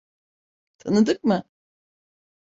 [0.77, 1.43] Tanıdık mı?